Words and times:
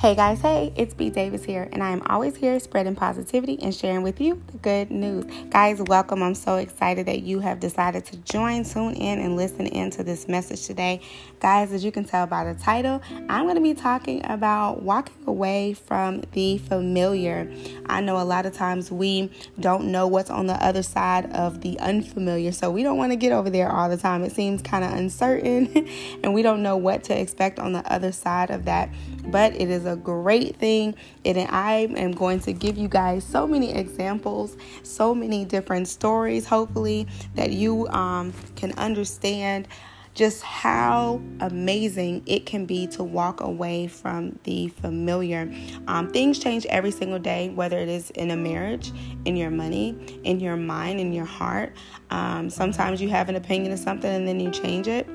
Hey 0.00 0.14
guys, 0.14 0.40
hey, 0.40 0.72
it's 0.76 0.94
B 0.94 1.10
Davis 1.10 1.42
here, 1.42 1.68
and 1.72 1.82
I 1.82 1.90
am 1.90 2.02
always 2.02 2.36
here 2.36 2.60
spreading 2.60 2.94
positivity 2.94 3.60
and 3.60 3.74
sharing 3.74 4.02
with 4.02 4.20
you 4.20 4.40
the 4.52 4.58
good 4.58 4.92
news. 4.92 5.24
Guys, 5.50 5.82
welcome. 5.82 6.22
I'm 6.22 6.36
so 6.36 6.54
excited 6.54 7.06
that 7.06 7.22
you 7.22 7.40
have 7.40 7.58
decided 7.58 8.04
to 8.04 8.16
join, 8.18 8.62
tune 8.62 8.94
in, 8.94 9.18
and 9.18 9.34
listen 9.34 9.66
into 9.66 10.04
this 10.04 10.28
message 10.28 10.64
today. 10.66 11.00
Guys, 11.40 11.72
as 11.72 11.84
you 11.84 11.90
can 11.90 12.04
tell 12.04 12.28
by 12.28 12.44
the 12.44 12.54
title, 12.60 13.02
I'm 13.28 13.46
going 13.46 13.56
to 13.56 13.60
be 13.60 13.74
talking 13.74 14.24
about 14.24 14.84
walking 14.84 15.16
away 15.26 15.72
from 15.72 16.22
the 16.30 16.58
familiar. 16.58 17.52
I 17.86 18.00
know 18.00 18.20
a 18.20 18.22
lot 18.22 18.46
of 18.46 18.52
times 18.52 18.92
we 18.92 19.32
don't 19.58 19.86
know 19.90 20.06
what's 20.06 20.30
on 20.30 20.46
the 20.46 20.64
other 20.64 20.84
side 20.84 21.32
of 21.32 21.60
the 21.60 21.76
unfamiliar, 21.80 22.52
so 22.52 22.70
we 22.70 22.84
don't 22.84 22.98
want 22.98 23.10
to 23.10 23.16
get 23.16 23.32
over 23.32 23.50
there 23.50 23.68
all 23.68 23.88
the 23.88 23.96
time. 23.96 24.22
It 24.22 24.30
seems 24.30 24.62
kind 24.62 24.84
of 24.84 24.92
uncertain, 24.92 25.88
and 26.22 26.32
we 26.32 26.42
don't 26.42 26.62
know 26.62 26.76
what 26.76 27.02
to 27.04 27.20
expect 27.20 27.58
on 27.58 27.72
the 27.72 27.92
other 27.92 28.12
side 28.12 28.50
of 28.50 28.64
that, 28.66 28.90
but 29.24 29.52
it 29.56 29.68
is 29.68 29.87
a 29.88 29.96
great 29.96 30.56
thing. 30.56 30.94
And 31.24 31.38
I 31.38 31.88
am 31.96 32.12
going 32.12 32.40
to 32.40 32.52
give 32.52 32.78
you 32.78 32.86
guys 32.86 33.24
so 33.24 33.46
many 33.46 33.72
examples, 33.72 34.56
so 34.84 35.14
many 35.14 35.44
different 35.44 35.88
stories, 35.88 36.46
hopefully, 36.46 37.08
that 37.34 37.50
you 37.50 37.88
um, 37.88 38.32
can 38.54 38.72
understand 38.78 39.66
just 40.14 40.42
how 40.42 41.22
amazing 41.38 42.20
it 42.26 42.44
can 42.44 42.66
be 42.66 42.88
to 42.88 43.04
walk 43.04 43.40
away 43.40 43.86
from 43.86 44.36
the 44.42 44.66
familiar. 44.66 45.48
Um, 45.86 46.10
things 46.10 46.40
change 46.40 46.66
every 46.66 46.90
single 46.90 47.20
day, 47.20 47.50
whether 47.50 47.78
it 47.78 47.88
is 47.88 48.10
in 48.10 48.32
a 48.32 48.36
marriage, 48.36 48.90
in 49.26 49.36
your 49.36 49.50
money, 49.50 49.96
in 50.24 50.40
your 50.40 50.56
mind, 50.56 50.98
in 50.98 51.12
your 51.12 51.24
heart. 51.24 51.72
Um, 52.10 52.50
sometimes 52.50 53.00
you 53.00 53.08
have 53.10 53.28
an 53.28 53.36
opinion 53.36 53.72
of 53.72 53.78
something 53.78 54.10
and 54.10 54.26
then 54.26 54.40
you 54.40 54.50
change 54.50 54.88
it. 54.88 55.08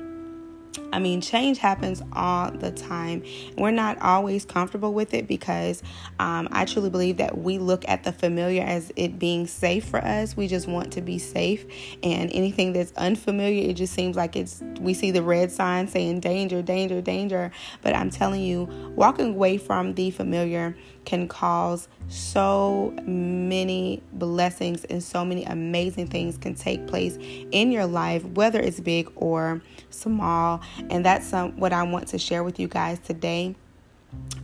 I 0.94 1.00
mean, 1.00 1.20
change 1.20 1.58
happens 1.58 2.00
all 2.12 2.52
the 2.52 2.70
time. 2.70 3.24
We're 3.58 3.72
not 3.72 4.00
always 4.00 4.44
comfortable 4.44 4.94
with 4.94 5.12
it 5.12 5.26
because 5.26 5.82
um, 6.20 6.46
I 6.52 6.66
truly 6.66 6.88
believe 6.88 7.16
that 7.16 7.36
we 7.36 7.58
look 7.58 7.84
at 7.88 8.04
the 8.04 8.12
familiar 8.12 8.62
as 8.62 8.92
it 8.94 9.18
being 9.18 9.48
safe 9.48 9.86
for 9.86 9.98
us. 9.98 10.36
We 10.36 10.46
just 10.46 10.68
want 10.68 10.92
to 10.92 11.00
be 11.00 11.18
safe, 11.18 11.66
and 12.04 12.30
anything 12.32 12.72
that's 12.72 12.92
unfamiliar, 12.92 13.68
it 13.68 13.74
just 13.74 13.92
seems 13.92 14.14
like 14.14 14.36
it's 14.36 14.62
we 14.78 14.94
see 14.94 15.10
the 15.10 15.24
red 15.24 15.50
sign 15.50 15.88
saying 15.88 16.20
danger, 16.20 16.62
danger, 16.62 17.00
danger. 17.00 17.50
But 17.82 17.96
I'm 17.96 18.10
telling 18.10 18.42
you, 18.42 18.68
walking 18.94 19.30
away 19.30 19.58
from 19.58 19.94
the 19.94 20.12
familiar 20.12 20.76
can 21.04 21.28
cause 21.28 21.88
so 22.08 22.94
many 23.04 24.02
blessings 24.12 24.84
and 24.84 25.02
so 25.02 25.24
many 25.24 25.44
amazing 25.44 26.06
things 26.06 26.36
can 26.38 26.54
take 26.54 26.86
place 26.86 27.18
in 27.50 27.72
your 27.72 27.86
life, 27.86 28.24
whether 28.24 28.60
it's 28.60 28.80
big 28.80 29.10
or 29.16 29.62
small. 29.90 30.60
And 30.90 31.04
that's 31.04 31.32
um, 31.32 31.58
what 31.58 31.72
I 31.72 31.82
want 31.82 32.08
to 32.08 32.18
share 32.18 32.44
with 32.44 32.58
you 32.58 32.68
guys 32.68 32.98
today. 32.98 33.54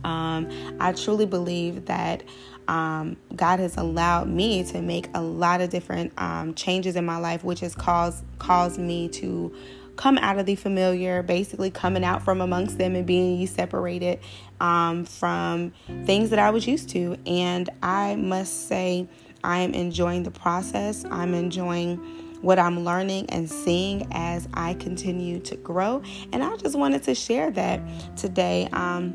Um, 0.03 0.49
I 0.79 0.93
truly 0.93 1.25
believe 1.25 1.85
that 1.85 2.23
um, 2.67 3.17
God 3.35 3.59
has 3.59 3.77
allowed 3.77 4.27
me 4.27 4.63
to 4.65 4.81
make 4.81 5.09
a 5.13 5.21
lot 5.21 5.61
of 5.61 5.69
different 5.69 6.13
um, 6.17 6.53
changes 6.53 6.95
in 6.95 7.05
my 7.05 7.17
life, 7.17 7.43
which 7.43 7.59
has 7.61 7.75
caused 7.75 8.23
caused 8.39 8.79
me 8.79 9.07
to 9.09 9.53
come 10.01 10.17
out 10.17 10.39
of 10.39 10.47
the 10.47 10.55
familiar, 10.55 11.21
basically 11.21 11.69
coming 11.69 12.03
out 12.03 12.23
from 12.23 12.41
amongst 12.41 12.79
them 12.79 12.95
and 12.95 13.05
being 13.05 13.45
separated 13.45 14.19
um, 14.59 15.05
from 15.05 15.71
things 16.05 16.31
that 16.31 16.39
I 16.39 16.49
was 16.49 16.65
used 16.65 16.89
to. 16.89 17.15
And 17.27 17.69
I 17.83 18.15
must 18.15 18.67
say, 18.67 19.07
I 19.43 19.59
am 19.59 19.75
enjoying 19.75 20.23
the 20.23 20.31
process. 20.31 21.05
I'm 21.11 21.35
enjoying 21.35 21.97
what 22.41 22.57
I'm 22.57 22.83
learning 22.83 23.29
and 23.29 23.47
seeing 23.47 24.07
as 24.11 24.47
I 24.55 24.73
continue 24.73 25.39
to 25.41 25.55
grow. 25.57 26.01
And 26.33 26.43
I 26.43 26.55
just 26.57 26.75
wanted 26.75 27.03
to 27.03 27.13
share 27.13 27.51
that 27.51 27.79
today. 28.17 28.69
Um, 28.73 29.13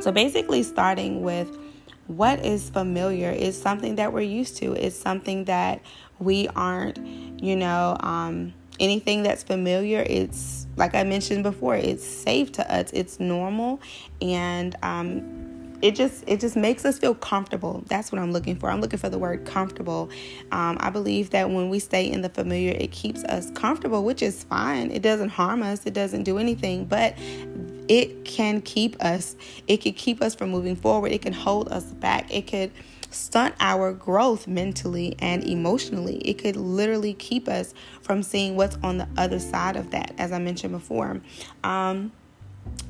so, 0.00 0.10
basically, 0.10 0.64
starting 0.64 1.22
with 1.22 1.56
what 2.08 2.44
is 2.44 2.70
familiar 2.70 3.30
is 3.30 3.60
something 3.60 3.94
that 3.94 4.12
we're 4.12 4.22
used 4.22 4.56
to, 4.56 4.72
it's 4.72 4.96
something 4.96 5.44
that 5.44 5.80
we 6.18 6.48
aren't, 6.48 6.98
you 7.40 7.54
know, 7.54 7.96
um, 8.00 8.52
anything 8.80 9.22
that's 9.22 9.42
familiar 9.42 10.04
it's 10.08 10.66
like 10.76 10.94
i 10.94 11.02
mentioned 11.02 11.42
before 11.42 11.74
it's 11.74 12.04
safe 12.04 12.52
to 12.52 12.74
us 12.74 12.90
it's 12.92 13.18
normal 13.20 13.80
and 14.20 14.76
um, 14.82 15.38
it 15.80 15.94
just 15.94 16.24
it 16.26 16.40
just 16.40 16.56
makes 16.56 16.84
us 16.84 16.98
feel 16.98 17.14
comfortable. 17.14 17.84
That's 17.86 18.10
what 18.10 18.20
i'm 18.20 18.32
looking 18.32 18.56
for. 18.56 18.70
I'm 18.70 18.80
looking 18.80 18.98
for 18.98 19.08
the 19.08 19.18
word 19.18 19.44
comfortable. 19.44 20.10
Um, 20.50 20.76
i 20.80 20.90
believe 20.90 21.30
that 21.30 21.50
when 21.50 21.68
we 21.68 21.78
stay 21.78 22.10
in 22.10 22.22
the 22.22 22.28
familiar 22.28 22.74
it 22.76 22.90
keeps 22.90 23.22
us 23.24 23.50
comfortable 23.52 24.04
which 24.04 24.22
is 24.22 24.44
fine. 24.44 24.90
It 24.90 25.02
doesn't 25.02 25.30
harm 25.30 25.62
us. 25.62 25.86
It 25.86 25.94
doesn't 25.94 26.24
do 26.24 26.38
anything 26.38 26.84
but 26.84 27.16
it 27.88 28.24
can 28.24 28.60
keep 28.60 29.02
us 29.02 29.36
it 29.66 29.78
could 29.78 29.96
keep 29.96 30.20
us 30.20 30.34
from 30.34 30.50
moving 30.50 30.76
forward. 30.76 31.12
It 31.12 31.22
can 31.22 31.32
hold 31.32 31.68
us 31.68 31.84
back. 31.84 32.32
It 32.32 32.46
could 32.46 32.72
stunt 33.10 33.54
our 33.60 33.92
growth 33.92 34.46
mentally 34.46 35.16
and 35.18 35.44
emotionally. 35.44 36.16
It 36.18 36.38
could 36.38 36.56
literally 36.56 37.14
keep 37.14 37.48
us 37.48 37.74
from 38.02 38.22
seeing 38.22 38.56
what's 38.56 38.76
on 38.82 38.98
the 38.98 39.08
other 39.16 39.38
side 39.38 39.76
of 39.76 39.90
that, 39.90 40.14
as 40.18 40.32
I 40.32 40.38
mentioned 40.38 40.72
before. 40.72 41.20
Um, 41.64 42.12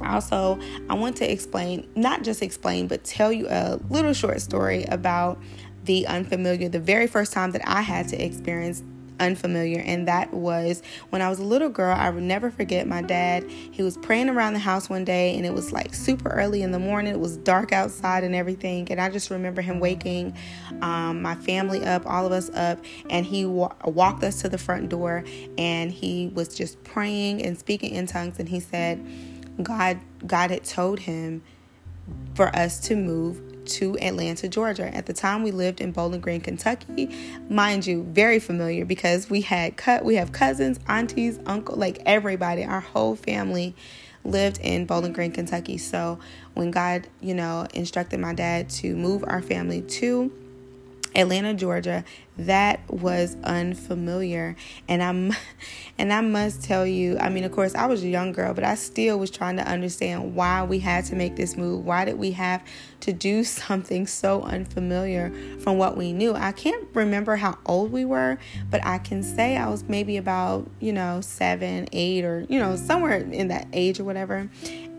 also, 0.01 0.59
I 0.89 0.95
want 0.95 1.17
to 1.17 1.31
explain, 1.31 1.89
not 1.95 2.23
just 2.23 2.43
explain, 2.43 2.89
but 2.89 3.05
tell 3.05 3.33
you 3.33 3.47
a 3.49 3.79
little 3.89 4.13
short 4.13 4.41
story 4.41 4.85
about 4.85 5.41
the 5.85 6.07
unfamiliar. 6.07 6.69
The 6.69 6.81
very 6.81 7.07
first 7.07 7.33
time 7.33 7.53
that 7.53 7.63
I 7.67 7.83
had 7.83 8.09
to 8.09 8.25
experience 8.25 8.83
unfamiliar, 9.21 9.81
and 9.81 10.09
that 10.09 10.33
was 10.33 10.83
when 11.11 11.23
I 11.23 11.29
was 11.29 11.39
a 11.39 11.45
little 11.45 11.69
girl. 11.69 11.95
I 11.95 12.11
would 12.11 12.23
never 12.23 12.51
forget 12.51 12.87
my 12.87 13.03
dad. 13.03 13.49
He 13.49 13.83
was 13.83 13.97
praying 13.97 14.29
around 14.29 14.55
the 14.55 14.59
house 14.59 14.89
one 14.89 15.05
day, 15.05 15.37
and 15.37 15.47
it 15.47 15.53
was 15.53 15.73
like 15.73 15.95
super 15.95 16.31
early 16.31 16.63
in 16.63 16.71
the 16.71 16.79
morning. 16.79 17.13
It 17.13 17.21
was 17.21 17.37
dark 17.37 17.73
outside 17.73 18.25
and 18.25 18.35
everything, 18.35 18.91
and 18.91 19.01
I 19.01 19.11
just 19.11 19.31
remember 19.31 19.63
him 19.63 19.81
waking 19.81 20.37
um, 20.83 21.23
my 21.23 21.35
family 21.35 21.85
up, 21.85 22.07
all 22.07 22.27
of 22.27 22.33
us 22.33 22.51
up, 22.51 22.79
and 23.11 23.25
he 23.25 23.45
wa- 23.45 23.75
walked 23.85 24.25
us 24.25 24.41
to 24.43 24.49
the 24.49 24.59
front 24.59 24.89
door, 24.89 25.25
and 25.57 25.93
he 25.93 26.31
was 26.35 26.49
just 26.49 26.83
praying 26.85 27.43
and 27.43 27.59
speaking 27.59 27.93
in 27.95 28.07
tongues, 28.07 28.39
and 28.39 28.49
he 28.49 28.61
said, 28.61 29.05
"God, 29.63 29.99
God 30.27 30.51
had 30.51 30.65
told 30.65 31.01
him." 31.01 31.43
For 32.35 32.55
us 32.57 32.81
to 32.89 32.97
move 32.97 33.43
to 33.69 33.99
Atlanta, 33.99 34.49
Georgia. 34.49 34.95
At 34.95 35.07
the 35.07 35.13
time, 35.13 35.43
we 35.43 35.51
lived 35.51 35.81
in 35.81 35.93
Bowling 35.93 36.21
Green, 36.21 36.41
Kentucky. 36.41 37.15
Mind 37.49 37.87
you, 37.87 38.05
very 38.05 38.39
familiar 38.39 38.85
because 38.85 39.31
we 39.31 39.43
had 39.43 39.77
cut. 39.77 40.05
We 40.05 40.17
have 40.17 40.33
cousins, 40.33 40.79
aunties, 40.89 41.39
uncle, 41.47 41.77
like 41.77 42.01
everybody. 42.07 42.65
Our 42.65 42.81
whole 42.81 43.17
family 43.17 43.75
lived 44.25 44.59
in 44.61 44.87
Bowling 44.87 45.13
Green, 45.13 45.33
Kentucky. 45.33 45.79
So 45.79 46.19
when 46.55 46.71
God, 46.71 47.07
you 47.21 47.35
know, 47.35 47.67
instructed 47.75 48.21
my 48.21 48.35
dad 48.35 48.69
to 48.71 48.97
move 48.97 49.25
our 49.27 49.43
family 49.43 49.83
to 49.83 50.33
Atlanta, 51.15 51.55
Georgia, 51.55 52.05
that 52.39 52.81
was 52.89 53.37
unfamiliar. 53.43 54.57
And 54.89 55.03
I'm 55.03 55.33
and 55.99 56.13
I 56.13 56.21
must 56.21 56.63
tell 56.63 56.87
you, 56.87 57.19
I 57.19 57.29
mean, 57.29 57.45
of 57.45 57.53
course, 57.53 57.75
I 57.75 57.87
was 57.87 58.05
a 58.05 58.09
young 58.09 58.33
girl, 58.33 58.55
but 58.55 58.65
I 58.65 58.77
still 58.77 59.19
was 59.19 59.31
trying 59.31 59.57
to 59.57 59.67
understand 59.67 60.35
why 60.35 60.63
we 60.63 60.79
had 60.79 61.05
to 61.07 61.17
make 61.17 61.37
this 61.37 61.57
move. 61.57 61.85
Why 61.85 62.05
did 62.05 62.19
we 62.19 62.31
have 62.33 62.63
to 63.01 63.13
do 63.13 63.45
something 63.59 64.07
so 64.07 64.43
unfamiliar 64.43 65.33
from 65.61 65.79
what 65.79 65.97
we 65.97 66.13
knew? 66.13 66.35
I 66.35 66.53
can't 66.53 66.87
remember 66.95 67.37
how 67.37 67.59
old 67.67 67.91
we 67.91 68.05
were, 68.05 68.39
but 68.71 68.85
I 68.85 68.99
can 68.99 69.23
say 69.23 69.57
I 69.57 69.69
was 69.69 69.83
maybe 69.89 70.17
about, 70.17 70.71
you 70.81 70.93
know, 70.93 71.21
seven, 71.21 71.89
eight, 71.93 72.25
or, 72.25 72.47
you 72.49 72.59
know, 72.59 72.77
somewhere 72.77 73.19
in 73.19 73.49
that 73.49 73.67
age 73.73 73.99
or 73.99 74.05
whatever. 74.05 74.49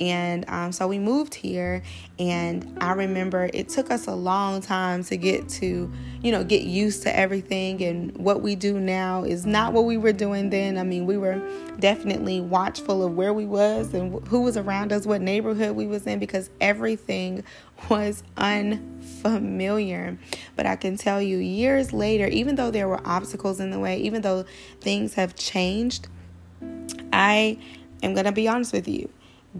And 0.02 0.50
um, 0.50 0.72
so 0.72 0.88
we 0.88 0.98
moved 0.98 1.36
here, 1.36 1.84
and 2.18 2.78
I 2.80 2.94
remember 2.94 3.50
it 3.54 3.68
took 3.70 3.92
us 3.92 4.08
a 4.08 4.16
long 4.16 4.62
time 4.62 5.04
to 5.06 5.18
get 5.18 5.50
to, 5.50 5.92
you 6.22 6.32
know, 6.32 6.44
get 6.44 6.64
used 6.64 7.04
to 7.04 7.16
everything. 7.18 7.82
And 7.82 8.16
what 8.18 8.42
we 8.42 8.56
do 8.56 8.80
now 8.80 9.24
is 9.24 9.46
not 9.46 9.74
what 9.74 9.86
we 9.86 9.98
were 9.98 10.12
doing 10.12 10.50
then. 10.50 10.78
I 10.78 10.84
mean, 10.84 11.06
we 11.06 11.18
were 11.18 11.42
definitely 11.80 12.42
watchful 12.42 13.04
of 13.04 13.16
where 13.16 13.34
we 13.34 13.46
was 13.46 13.94
and 13.94 14.28
who 14.28 14.42
was 14.42 14.58
around 14.58 14.92
us, 14.92 15.06
what 15.06 15.22
neighborhood 15.22 15.76
we 15.76 15.88
was 15.88 16.06
in, 16.06 16.20
because 16.20 16.50
everything 16.60 17.44
was 17.90 18.24
unfamiliar. 18.36 20.18
But 20.56 20.66
I 20.66 20.76
can 20.76 20.98
tell 20.98 21.22
you, 21.22 21.38
years 21.38 21.94
later, 21.94 22.28
even 22.28 22.56
though 22.56 22.72
there 22.72 22.88
were 22.88 23.02
obstacles 23.06 23.60
in 23.60 23.72
the 23.72 23.80
way, 23.80 23.98
even 24.00 24.22
though 24.22 24.46
things 24.82 25.14
have 25.14 25.36
changed, 25.36 26.10
I 27.14 27.58
am 28.04 28.14
going 28.14 28.26
to 28.26 28.32
be 28.32 28.48
honest 28.48 28.74
with 28.74 28.88
you. 28.88 29.10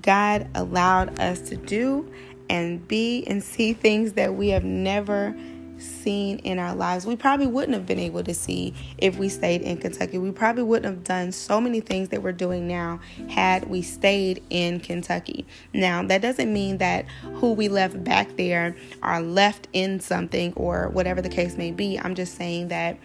God 0.02 0.48
allowed 0.54 1.20
us 1.20 1.42
to 1.50 1.56
do 1.56 2.12
and 2.50 2.86
be 2.88 3.24
and 3.28 3.44
see 3.44 3.74
things 3.74 4.14
that 4.14 4.36
we 4.36 4.50
have 4.50 4.64
never 4.64 5.36
seen 5.80 6.40
in 6.40 6.60
our 6.60 6.76
lives. 6.76 7.06
We 7.06 7.16
probably 7.16 7.48
wouldn't 7.48 7.74
have 7.74 7.86
been 7.86 8.00
able 8.00 8.24
to 8.24 8.34
see 8.34 8.74
if 8.98 9.18
we 9.18 9.30
stayed 9.30 9.62
in 9.62 9.78
Kentucky. 9.78 10.18
We 10.18 10.32
probably 10.32 10.64
wouldn't 10.64 10.86
have 10.94 11.04
done 11.04 11.32
so 11.32 11.60
many 11.60 11.80
things 11.82 12.10
that 12.10 12.22
we're 12.22 12.32
doing 12.32 12.68
now 12.68 13.00
had 13.30 13.70
we 13.70 13.82
stayed 13.82 14.44
in 14.50 14.80
Kentucky. 14.80 15.46
Now, 15.74 16.04
that 16.04 16.22
doesn't 16.22 16.52
mean 16.52 16.78
that 16.80 17.06
who 17.36 17.54
we 17.54 17.70
left 17.70 18.04
back 18.04 18.36
there 18.36 18.76
are 19.02 19.22
left 19.22 19.68
in 19.74 20.00
something 20.00 20.54
or 20.54 20.90
whatever 20.90 21.22
the 21.22 21.30
case 21.30 21.58
may 21.58 21.72
be. 21.72 22.00
I'm 22.00 22.16
just 22.16 22.36
saying 22.36 22.70
that 22.70 22.98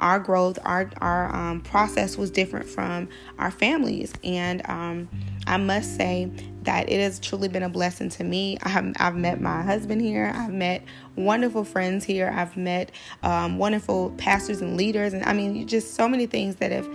our 0.00 0.18
growth, 0.18 0.58
our 0.64 0.90
our 1.00 1.34
um, 1.34 1.60
process 1.60 2.16
was 2.16 2.30
different 2.30 2.66
from 2.66 3.08
our 3.38 3.50
families, 3.50 4.12
and 4.22 4.68
um, 4.68 5.08
I 5.46 5.56
must 5.56 5.96
say 5.96 6.30
that 6.62 6.88
it 6.90 7.00
has 7.00 7.18
truly 7.20 7.48
been 7.48 7.62
a 7.62 7.68
blessing 7.68 8.08
to 8.08 8.24
me. 8.24 8.58
I've, 8.62 8.92
I've 8.98 9.16
met 9.16 9.40
my 9.40 9.62
husband 9.62 10.00
here. 10.00 10.32
I've 10.34 10.52
met 10.52 10.82
wonderful 11.14 11.64
friends 11.64 12.04
here. 12.04 12.32
I've 12.34 12.56
met 12.56 12.90
um, 13.22 13.58
wonderful 13.58 14.10
pastors 14.16 14.60
and 14.60 14.76
leaders, 14.76 15.12
and 15.12 15.24
I 15.24 15.32
mean, 15.32 15.66
just 15.66 15.94
so 15.94 16.08
many 16.08 16.26
things 16.26 16.56
that 16.56 16.72
have 16.72 16.88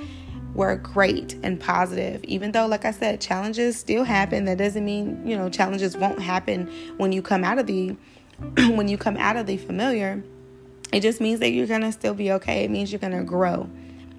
were 0.54 0.76
great 0.76 1.38
and 1.44 1.60
positive. 1.60 2.24
Even 2.26 2.52
though, 2.52 2.66
like 2.66 2.84
I 2.84 2.92
said, 2.92 3.22
challenges 3.22 3.78
still 3.78 4.04
happen. 4.04 4.46
That 4.46 4.58
doesn't 4.58 4.84
mean 4.84 5.26
you 5.26 5.38
know 5.38 5.50
challenges 5.50 5.96
won't 5.96 6.22
happen 6.22 6.68
when 6.98 7.12
you 7.12 7.22
come 7.22 7.44
out 7.44 7.60
of 7.60 7.68
the 7.68 7.96
when 8.58 8.88
you 8.88 8.98
come 8.98 9.18
out 9.18 9.38
of 9.38 9.46
the 9.46 9.58
familiar. 9.58 10.24
It 10.92 11.02
just 11.02 11.22
means 11.22 11.40
that 11.42 11.52
you're 11.52 11.68
gonna 11.68 11.92
still 11.92 12.14
be 12.14 12.32
okay. 12.34 12.64
It 12.64 12.72
means 12.72 12.92
you're 12.92 13.00
gonna 13.00 13.24
grow. 13.24 13.70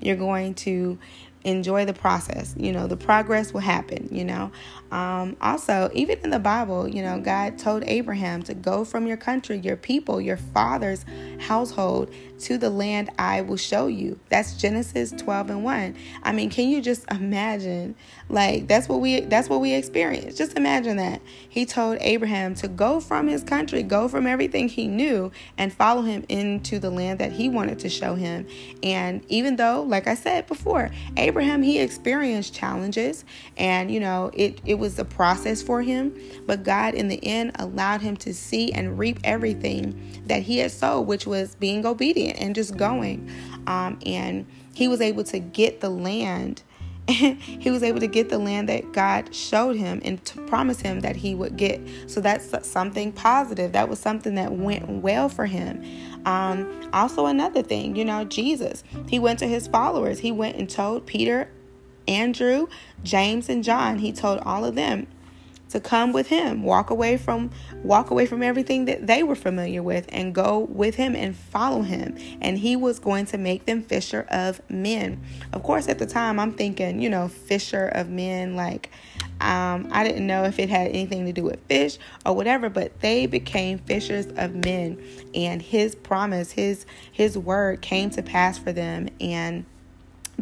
You're 0.01 0.17
going 0.17 0.55
to 0.55 0.99
enjoy 1.45 1.85
the 1.85 1.93
process. 1.93 2.55
You 2.57 2.73
know, 2.73 2.87
the 2.87 2.97
progress 2.97 3.53
will 3.53 3.61
happen, 3.61 4.09
you 4.11 4.25
know. 4.25 4.51
Um, 4.91 5.37
also, 5.41 5.91
even 5.95 6.19
in 6.25 6.31
the 6.31 6.39
Bible, 6.39 6.89
you 6.89 7.03
know, 7.03 7.21
God 7.21 7.59
told 7.59 7.85
Abraham 7.85 8.43
to 8.45 8.55
go 8.55 8.85
from 8.85 9.07
your 9.07 9.17
country, 9.17 9.59
your 9.59 9.77
people, 9.77 10.21
your 10.21 10.37
father's 10.37 11.05
household 11.39 12.13
to 12.41 12.59
the 12.59 12.71
land 12.71 13.11
I 13.19 13.43
will 13.43 13.57
show 13.57 13.87
you. 13.87 14.19
That's 14.31 14.57
Genesis 14.57 15.13
12 15.13 15.51
and 15.51 15.65
1. 15.65 15.97
I 16.23 16.33
mean, 16.33 16.51
can 16.51 16.69
you 16.69 16.83
just 16.83 17.11
imagine? 17.11 17.95
Like 18.29 18.67
that's 18.69 18.89
what 18.89 19.01
we 19.01 19.21
that's 19.21 19.49
what 19.49 19.61
we 19.61 19.75
experienced. 19.75 20.39
Just 20.39 20.57
imagine 20.57 20.97
that. 20.97 21.21
He 21.49 21.67
told 21.67 21.99
Abraham 22.01 22.55
to 22.57 22.69
go 22.69 23.01
from 23.01 23.29
his 23.29 23.43
country, 23.43 23.83
go 23.83 24.09
from 24.09 24.27
everything 24.27 24.69
he 24.69 24.89
knew 24.89 25.31
and 25.59 25.73
follow 25.73 26.03
him 26.03 26.25
into 26.29 26.79
the 26.79 26.91
land 26.91 27.19
that 27.19 27.33
he 27.33 27.49
wanted 27.49 27.79
to 27.81 27.89
show 27.89 28.15
him. 28.15 28.47
And 28.83 29.25
even 29.29 29.57
though, 29.57 29.83
like 29.83 30.07
I 30.07 30.15
said 30.15 30.47
before, 30.47 30.91
Abraham 31.17 31.30
he 31.63 31.79
experienced 31.79 32.55
challenges 32.55 33.25
and 33.57 33.91
you 33.91 34.01
know, 34.01 34.31
it 34.35 34.61
it 34.65 34.75
was 34.75 34.99
a 34.99 35.05
process 35.05 35.63
for 35.63 35.83
him, 35.83 36.15
but 36.47 36.63
God 36.63 36.95
in 36.95 37.09
the 37.09 37.25
end 37.25 37.53
allowed 37.59 38.01
him 38.01 38.17
to 38.19 38.35
see 38.35 38.73
and 38.73 38.99
reap 38.99 39.19
everything 39.25 40.23
that 40.27 40.43
he 40.43 40.59
had 40.59 40.73
sowed, 40.73 41.03
which 41.03 41.27
was 41.27 41.55
being 41.57 41.87
obedient 41.87 42.39
and 42.39 42.55
just 42.55 42.77
going. 42.77 43.31
Um, 43.67 43.99
and 44.05 44.47
he 44.75 44.89
was 44.89 45.01
able 45.01 45.25
to 45.25 45.39
get 45.39 45.81
the 45.81 45.91
land. 45.91 46.63
he 47.09 47.71
was 47.71 47.83
able 47.83 48.01
to 48.01 48.07
get 48.07 48.29
the 48.29 48.39
land 48.39 48.69
that 48.69 48.93
God 48.93 49.35
showed 49.35 49.77
him 49.77 50.01
and 50.05 50.25
to 50.27 50.41
promise 50.43 50.81
him 50.81 51.01
that 51.01 51.17
he 51.17 51.35
would 51.35 51.57
get. 51.57 51.81
So 52.07 52.21
that's 52.21 52.67
something 52.67 53.13
positive. 53.13 53.73
That 53.73 53.89
was 53.89 53.99
something 53.99 54.35
that 54.37 54.53
went 54.53 54.89
well 54.89 55.29
for 55.29 55.47
him. 55.47 55.85
Um, 56.25 56.91
also, 56.93 57.27
another 57.27 57.63
thing, 57.63 57.97
you 57.97 58.05
know, 58.05 58.25
Jesus, 58.25 58.85
he 59.09 59.19
went 59.19 59.39
to 59.41 59.47
his 59.47 59.67
followers. 59.67 60.21
He 60.21 60.33
went 60.33 60.57
and 60.57 60.69
told 60.69 61.07
Peter, 61.07 61.51
Andrew, 62.07 62.69
James, 63.03 63.49
and 63.49 63.65
John, 63.65 63.99
he 63.99 64.13
told 64.13 64.41
all 64.41 64.65
of 64.65 64.75
them, 64.75 65.07
to 65.71 65.81
come 65.81 66.13
with 66.13 66.29
him 66.29 66.63
walk 66.63 66.91
away 66.91 67.17
from 67.17 67.51
walk 67.83 68.11
away 68.11 68.27
from 68.27 68.43
everything 68.43 68.85
that 68.85 69.07
they 69.07 69.23
were 69.23 69.35
familiar 69.35 69.83
with 69.83 70.07
and 70.11 70.35
go 70.35 70.59
with 70.59 70.95
him 70.97 71.15
and 71.15 71.35
follow 71.37 71.83
him. 71.83 72.17
And 72.41 72.59
he 72.59 72.77
was 72.77 72.99
going 72.99 73.27
to 73.27 73.39
make 73.39 73.67
them 73.67 73.83
fisher 73.83 74.27
of 74.29 74.61
men. 74.71 75.21
Of 75.53 75.63
course 75.63 75.89
at 75.89 75.99
the 75.99 76.07
time 76.07 76.39
i'm 76.39 76.53
thinking 76.53 77.01
you 77.01 77.09
know 77.09 77.29
fisher 77.29 77.87
of 77.87 78.09
men 78.09 78.57
like 78.57 78.91
um, 79.41 79.89
I 79.91 80.05
didn't 80.05 80.27
know 80.27 80.45
if 80.45 80.59
it 80.59 80.69
had 80.69 80.89
anything 80.89 81.25
to 81.25 81.33
do 81.33 81.45
with 81.45 81.61
fish 81.67 81.99
or 82.27 82.37
whatever, 82.37 82.69
but 82.69 83.01
they 83.01 83.25
became 83.25 83.79
fishers 83.79 84.27
of 84.37 84.55
men, 84.55 85.03
and 85.35 85.63
His 85.63 85.95
promise, 85.95 86.53
His 86.53 86.85
His 87.11 87.39
word 87.39 87.81
came 87.81 88.11
to 88.11 88.23
pass 88.23 88.59
for 88.59 88.73
them, 88.73 89.09
and 89.19 89.65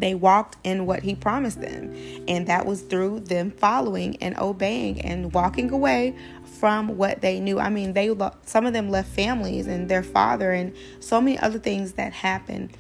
they 0.01 0.15
walked 0.15 0.57
in 0.65 0.87
what 0.87 1.03
he 1.03 1.15
promised 1.15 1.61
them. 1.61 1.95
And 2.27 2.47
that 2.47 2.67
was 2.67 2.83
through 2.83 3.21
them 3.21 3.51
following 3.51 4.17
and 4.23 4.37
obeying 4.39 5.01
and 5.01 5.33
walking 5.33 5.71
away 5.71 6.17
from 6.59 6.97
what 6.97 7.21
they 7.21 7.41
knew. 7.41 7.59
I 7.59 7.69
mean, 7.69 7.93
they 7.93 8.15
some 8.45 8.67
of 8.67 8.73
them 8.73 8.91
left 8.91 9.11
families 9.11 9.67
and 9.67 9.89
their 9.89 10.03
father 10.03 10.53
and 10.53 10.75
so 11.01 11.21
many 11.21 11.39
other 11.39 11.59
things 11.59 11.93
that 11.93 12.13
happened. 12.13 12.77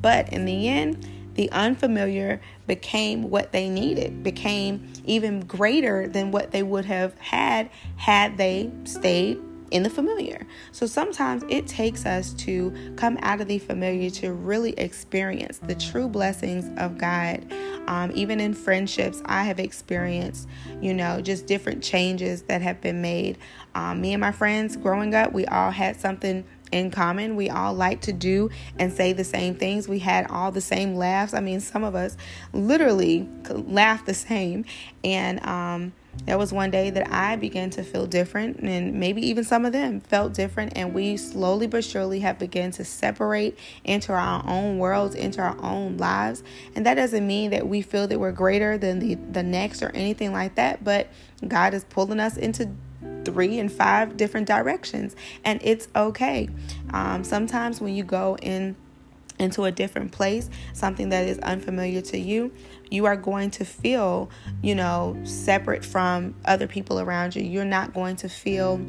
But 0.00 0.32
in 0.32 0.44
the 0.44 0.68
end, 0.68 1.08
the 1.34 1.50
unfamiliar 1.50 2.40
became 2.66 3.30
what 3.30 3.52
they 3.52 3.68
needed, 3.68 4.22
became 4.22 4.92
even 5.04 5.40
greater 5.40 6.06
than 6.06 6.30
what 6.30 6.50
they 6.50 6.62
would 6.62 6.84
have 6.84 7.18
had 7.18 7.70
had 7.96 8.36
they 8.36 8.70
stayed 8.84 9.40
in 9.72 9.82
the 9.82 9.90
familiar. 9.90 10.46
So 10.70 10.86
sometimes 10.86 11.44
it 11.48 11.66
takes 11.66 12.04
us 12.04 12.34
to 12.34 12.72
come 12.96 13.18
out 13.22 13.40
of 13.40 13.48
the 13.48 13.58
familiar 13.58 14.10
to 14.10 14.32
really 14.32 14.72
experience 14.74 15.58
the 15.58 15.74
true 15.74 16.08
blessings 16.08 16.70
of 16.78 16.98
God. 16.98 17.50
Um, 17.86 18.12
even 18.14 18.38
in 18.38 18.54
friendships, 18.54 19.22
I 19.24 19.44
have 19.44 19.58
experienced, 19.58 20.46
you 20.80 20.94
know, 20.94 21.20
just 21.20 21.46
different 21.46 21.82
changes 21.82 22.42
that 22.42 22.62
have 22.62 22.80
been 22.80 23.00
made. 23.00 23.38
Um, 23.74 24.00
me 24.00 24.12
and 24.12 24.20
my 24.20 24.30
friends 24.30 24.76
growing 24.76 25.14
up, 25.14 25.32
we 25.32 25.46
all 25.46 25.70
had 25.70 25.98
something 25.98 26.44
in 26.70 26.90
common. 26.90 27.34
We 27.34 27.50
all 27.50 27.74
like 27.74 28.02
to 28.02 28.12
do 28.12 28.50
and 28.78 28.92
say 28.92 29.12
the 29.12 29.24
same 29.24 29.54
things. 29.54 29.88
We 29.88 29.98
had 29.98 30.26
all 30.30 30.52
the 30.52 30.60
same 30.60 30.94
laughs. 30.94 31.34
I 31.34 31.40
mean, 31.40 31.60
some 31.60 31.82
of 31.82 31.94
us 31.94 32.16
literally 32.52 33.28
laugh 33.50 34.04
the 34.04 34.14
same. 34.14 34.64
And, 35.02 35.44
um, 35.46 35.92
there 36.26 36.38
was 36.38 36.52
one 36.52 36.70
day 36.70 36.90
that 36.90 37.10
I 37.12 37.36
began 37.36 37.70
to 37.70 37.82
feel 37.82 38.06
different, 38.06 38.58
and 38.58 38.94
maybe 38.94 39.26
even 39.26 39.44
some 39.44 39.64
of 39.64 39.72
them 39.72 40.00
felt 40.00 40.34
different, 40.34 40.74
and 40.76 40.94
we 40.94 41.16
slowly 41.16 41.66
but 41.66 41.84
surely 41.84 42.20
have 42.20 42.38
begun 42.38 42.70
to 42.72 42.84
separate 42.84 43.58
into 43.84 44.12
our 44.12 44.44
own 44.46 44.78
worlds, 44.78 45.14
into 45.14 45.40
our 45.40 45.60
own 45.60 45.96
lives. 45.96 46.42
And 46.76 46.86
that 46.86 46.94
doesn't 46.94 47.26
mean 47.26 47.50
that 47.50 47.66
we 47.66 47.82
feel 47.82 48.06
that 48.06 48.20
we're 48.20 48.32
greater 48.32 48.78
than 48.78 49.00
the, 49.00 49.14
the 49.14 49.42
next 49.42 49.82
or 49.82 49.90
anything 49.90 50.32
like 50.32 50.54
that, 50.54 50.84
but 50.84 51.08
God 51.46 51.74
is 51.74 51.84
pulling 51.84 52.20
us 52.20 52.36
into 52.36 52.70
three 53.24 53.58
and 53.58 53.70
five 53.70 54.16
different 54.16 54.46
directions, 54.46 55.16
and 55.44 55.60
it's 55.62 55.88
okay. 55.96 56.48
Um, 56.92 57.24
sometimes 57.24 57.80
when 57.80 57.94
you 57.94 58.04
go 58.04 58.36
in 58.40 58.76
into 59.38 59.64
a 59.64 59.72
different 59.72 60.12
place, 60.12 60.48
something 60.72 61.08
that 61.10 61.26
is 61.26 61.38
unfamiliar 61.38 62.00
to 62.02 62.18
you, 62.18 62.52
you 62.90 63.06
are 63.06 63.16
going 63.16 63.50
to 63.52 63.64
feel, 63.64 64.30
you 64.62 64.74
know, 64.74 65.18
separate 65.24 65.84
from 65.84 66.34
other 66.44 66.66
people 66.66 67.00
around 67.00 67.34
you. 67.34 67.42
You're 67.42 67.64
not 67.64 67.94
going 67.94 68.16
to 68.16 68.28
feel, 68.28 68.80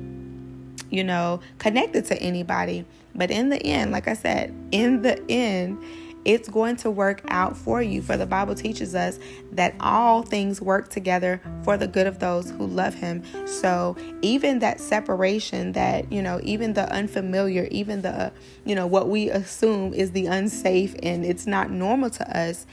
you 0.90 1.04
know, 1.04 1.40
connected 1.58 2.06
to 2.06 2.22
anybody. 2.22 2.86
But 3.16 3.32
in 3.32 3.50
the 3.50 3.64
end, 3.64 3.92
like 3.92 4.08
I 4.08 4.14
said, 4.14 4.54
in 4.72 5.04
the 5.04 5.24
end, 5.30 5.82
it's 6.26 6.50
going 6.50 6.76
to 6.78 6.92
work 6.92 7.22
out 7.28 7.58
for 7.58 7.82
you. 7.82 8.02
For 8.02 8.18
the 8.18 8.26
Bible 8.26 8.56
teaches 8.56 8.96
us 8.96 9.20
that 9.52 9.76
all 9.80 10.24
things 10.24 10.62
work 10.62 10.90
together 10.90 11.42
for 11.64 11.78
the 11.78 11.88
good 11.88 12.08
of 12.08 12.20
those 12.20 12.50
who 12.52 12.66
love 12.66 12.94
Him. 12.94 13.24
So 13.48 13.96
even 14.22 14.60
that 14.60 14.80
separation, 14.80 15.74
that, 15.74 16.12
you 16.12 16.22
know, 16.22 16.40
even 16.44 16.74
the 16.74 16.92
unfamiliar, 16.92 17.68
even 17.72 18.02
the, 18.02 18.32
you 18.66 18.76
know, 18.76 18.88
what 18.88 19.10
we 19.10 19.30
assume 19.30 19.94
is 19.94 20.12
the 20.12 20.28
unsafe 20.28 20.96
and 21.04 21.26
it's 21.26 21.46
not 21.46 21.72
normal 21.72 22.10
to 22.12 22.38
us, 22.38 22.66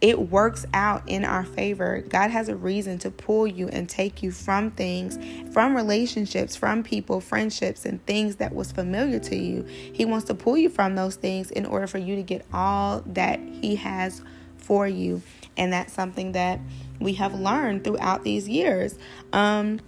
it 0.00 0.30
works 0.30 0.64
out 0.72 1.02
in 1.06 1.24
our 1.24 1.44
favor. 1.44 2.02
God 2.08 2.30
has 2.30 2.48
a 2.48 2.56
reason 2.56 2.98
to 3.00 3.10
pull 3.10 3.46
you 3.46 3.68
and 3.68 3.88
take 3.88 4.22
you 4.22 4.30
from 4.30 4.70
things, 4.70 5.18
from 5.52 5.76
relationships, 5.76 6.56
from 6.56 6.82
people, 6.82 7.20
friendships, 7.20 7.84
and 7.84 8.04
things 8.06 8.36
that 8.36 8.54
was 8.54 8.72
familiar 8.72 9.18
to 9.20 9.36
you. 9.36 9.64
He 9.64 10.04
wants 10.06 10.26
to 10.26 10.34
pull 10.34 10.56
you 10.56 10.70
from 10.70 10.94
those 10.94 11.16
things 11.16 11.50
in 11.50 11.66
order 11.66 11.86
for 11.86 11.98
you 11.98 12.16
to 12.16 12.22
get 12.22 12.46
all 12.52 13.02
that 13.06 13.40
He 13.40 13.76
has 13.76 14.22
for 14.56 14.88
you. 14.88 15.20
And 15.56 15.72
that's 15.72 15.92
something 15.92 16.32
that 16.32 16.60
we 16.98 17.14
have 17.14 17.34
learned 17.38 17.84
throughout 17.84 18.24
these 18.24 18.48
years. 18.48 18.98
Um, 19.32 19.80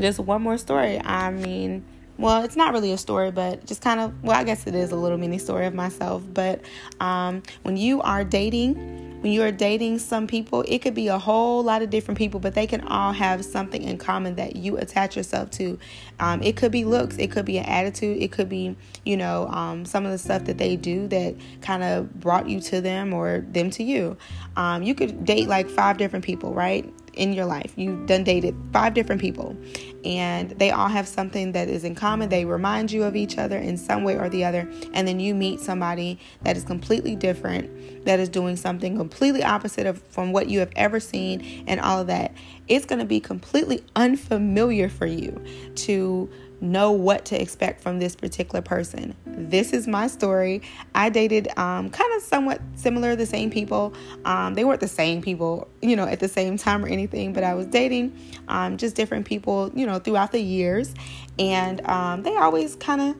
just 0.00 0.18
one 0.18 0.42
more 0.42 0.56
story. 0.56 1.00
I 1.00 1.30
mean, 1.30 1.84
well, 2.16 2.44
it's 2.44 2.56
not 2.56 2.72
really 2.72 2.92
a 2.92 2.98
story, 2.98 3.30
but 3.32 3.66
just 3.66 3.82
kind 3.82 3.98
of, 3.98 4.22
well, 4.22 4.36
I 4.38 4.44
guess 4.44 4.66
it 4.66 4.74
is 4.74 4.92
a 4.92 4.96
little 4.96 5.18
mini 5.18 5.38
story 5.38 5.66
of 5.66 5.74
myself. 5.74 6.22
But 6.32 6.62
um, 7.00 7.42
when 7.62 7.76
you 7.76 8.00
are 8.02 8.22
dating, 8.22 8.93
when 9.24 9.32
you 9.32 9.42
are 9.42 9.50
dating 9.50 9.98
some 9.98 10.26
people, 10.26 10.66
it 10.68 10.80
could 10.80 10.92
be 10.92 11.08
a 11.08 11.18
whole 11.18 11.62
lot 11.64 11.80
of 11.80 11.88
different 11.88 12.18
people, 12.18 12.38
but 12.38 12.52
they 12.52 12.66
can 12.66 12.82
all 12.82 13.10
have 13.14 13.42
something 13.42 13.82
in 13.82 13.96
common 13.96 14.34
that 14.34 14.54
you 14.54 14.76
attach 14.76 15.16
yourself 15.16 15.50
to. 15.52 15.78
Um, 16.20 16.42
it 16.42 16.58
could 16.58 16.70
be 16.70 16.84
looks, 16.84 17.16
it 17.16 17.30
could 17.30 17.46
be 17.46 17.56
an 17.56 17.64
attitude, 17.64 18.22
it 18.22 18.32
could 18.32 18.50
be, 18.50 18.76
you 19.02 19.16
know, 19.16 19.48
um, 19.48 19.86
some 19.86 20.04
of 20.04 20.12
the 20.12 20.18
stuff 20.18 20.44
that 20.44 20.58
they 20.58 20.76
do 20.76 21.08
that 21.08 21.36
kind 21.62 21.82
of 21.82 22.20
brought 22.20 22.50
you 22.50 22.60
to 22.60 22.82
them 22.82 23.14
or 23.14 23.46
them 23.48 23.70
to 23.70 23.82
you. 23.82 24.18
Um, 24.56 24.82
you 24.82 24.94
could 24.94 25.24
date 25.24 25.48
like 25.48 25.70
five 25.70 25.96
different 25.96 26.26
people, 26.26 26.52
right? 26.52 26.84
In 27.16 27.32
your 27.32 27.46
life. 27.46 27.72
You've 27.76 28.06
done 28.06 28.24
dated 28.24 28.54
five 28.72 28.94
different 28.94 29.20
people, 29.20 29.56
and 30.04 30.50
they 30.50 30.70
all 30.70 30.88
have 30.88 31.08
something 31.08 31.52
that 31.52 31.68
is 31.68 31.84
in 31.84 31.94
common. 31.94 32.28
They 32.28 32.44
remind 32.44 32.92
you 32.92 33.04
of 33.04 33.16
each 33.16 33.38
other 33.38 33.56
in 33.56 33.76
some 33.76 34.04
way 34.04 34.16
or 34.16 34.28
the 34.28 34.44
other. 34.44 34.68
And 34.92 35.08
then 35.08 35.20
you 35.20 35.34
meet 35.34 35.60
somebody 35.60 36.18
that 36.42 36.56
is 36.56 36.64
completely 36.64 37.16
different, 37.16 38.04
that 38.04 38.20
is 38.20 38.28
doing 38.28 38.56
something 38.56 38.96
completely 38.96 39.42
opposite 39.42 39.86
of 39.86 40.02
from 40.10 40.32
what 40.32 40.48
you 40.48 40.58
have 40.60 40.70
ever 40.76 41.00
seen, 41.00 41.64
and 41.66 41.80
all 41.80 42.00
of 42.00 42.06
that. 42.08 42.32
it's 42.68 42.86
going 42.86 42.98
to 42.98 43.04
be 43.04 43.20
completely 43.20 43.84
unfamiliar 43.96 44.88
for 44.88 45.06
you 45.06 45.42
to 45.74 46.30
know 46.60 46.92
what 46.92 47.24
to 47.26 47.40
expect 47.40 47.80
from 47.80 47.98
this 47.98 48.16
particular 48.16 48.62
person. 48.62 49.14
This 49.26 49.72
is 49.72 49.86
my 49.86 50.06
story. 50.06 50.62
I 50.94 51.10
dated 51.10 51.48
um, 51.58 51.90
kind 51.90 52.12
of 52.14 52.22
somewhat 52.22 52.60
similar, 52.74 53.16
the 53.16 53.26
same 53.26 53.50
people. 53.50 53.94
Um, 54.24 54.54
they 54.54 54.64
weren't 54.64 54.80
the 54.80 54.88
same 54.88 55.20
people, 55.22 55.68
you 55.82 55.96
know, 55.96 56.06
at 56.06 56.20
the 56.20 56.28
same 56.28 56.56
time 56.56 56.84
or 56.84 56.88
anything, 56.88 57.32
but 57.32 57.44
I 57.44 57.54
was 57.54 57.66
dating 57.66 58.18
um, 58.48 58.76
just 58.76 58.96
different 58.96 59.26
people, 59.26 59.70
you 59.74 59.86
know, 59.86 59.98
throughout 59.98 60.32
the 60.32 60.40
years. 60.40 60.94
And 61.38 61.84
um, 61.86 62.22
they 62.22 62.36
always 62.36 62.76
kind 62.76 63.00
of, 63.00 63.16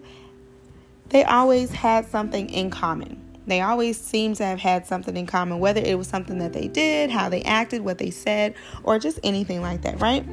they 1.09 1.25
always 1.25 1.71
had 1.71 2.07
something 2.07 2.49
in 2.51 2.71
common. 2.71 3.21
They 3.47 3.61
always 3.61 4.01
seem 4.01 4.35
to 4.37 4.45
have 4.45 4.59
had 4.59 4.87
something 4.87 5.17
in 5.17 5.27
common, 5.27 5.59
whether 5.59 5.81
it 5.81 5.99
was 5.99 6.09
something 6.09 6.39
that 6.39 6.55
they 6.55 6.69
did, 6.69 7.11
how 7.11 7.29
they 7.29 7.43
acted, 7.43 7.83
what 7.83 7.99
they 7.99 8.11
said, 8.11 8.55
or 8.85 8.99
just 8.99 9.21
anything 9.23 9.61
like 9.61 9.83
that, 9.83 10.01
right? 10.01 10.25